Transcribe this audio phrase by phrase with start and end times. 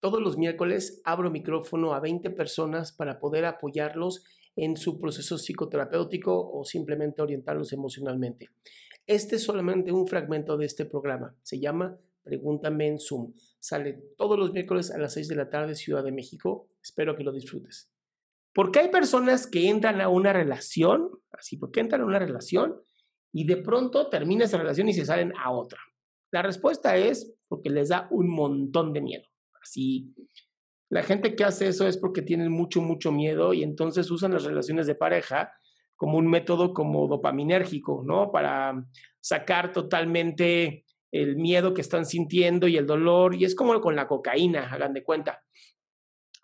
[0.00, 4.22] Todos los miércoles abro micrófono a 20 personas para poder apoyarlos
[4.54, 8.48] en su proceso psicoterapéutico o simplemente orientarlos emocionalmente.
[9.08, 11.34] Este es solamente un fragmento de este programa.
[11.42, 13.32] Se llama Pregúntame en Zoom.
[13.58, 16.68] Sale todos los miércoles a las 6 de la tarde, Ciudad de México.
[16.80, 17.90] Espero que lo disfrutes.
[18.54, 21.10] ¿Por qué hay personas que entran a una relación?
[21.32, 22.80] Así, ¿por qué entran a una relación
[23.32, 25.80] y de pronto termina esa relación y se salen a otra?
[26.30, 29.28] La respuesta es porque les da un montón de miedo.
[29.68, 30.14] Así,
[30.88, 34.44] la gente que hace eso es porque tienen mucho, mucho miedo y entonces usan las
[34.44, 35.52] relaciones de pareja
[35.94, 38.32] como un método como dopaminérgico, ¿no?
[38.32, 38.82] Para
[39.20, 43.34] sacar totalmente el miedo que están sintiendo y el dolor.
[43.34, 45.44] Y es como con la cocaína, hagan de cuenta.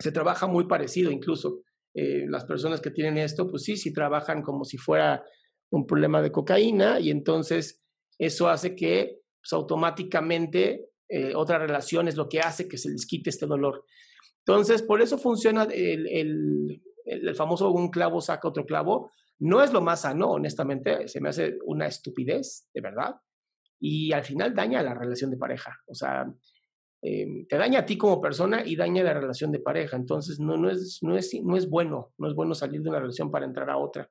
[0.00, 1.60] Se trabaja muy parecido incluso.
[1.94, 5.22] Eh, las personas que tienen esto, pues sí, sí trabajan como si fuera
[5.70, 7.84] un problema de cocaína y entonces
[8.18, 13.04] eso hace que pues, automáticamente eh, otra relación es lo que hace que se les
[13.04, 13.84] quite este dolor.
[14.46, 19.10] Entonces, por eso funciona el, el, famoso un clavo saca otro clavo.
[19.38, 23.16] No es lo más sano, honestamente, se me hace una estupidez, de verdad.
[23.78, 25.78] Y al final daña la relación de pareja.
[25.86, 26.32] O sea,
[27.02, 29.98] eh, te daña a ti como persona y daña la relación de pareja.
[29.98, 33.00] Entonces, no, no, es, no, es, no es bueno, no es bueno salir de una
[33.00, 34.10] relación para entrar a otra.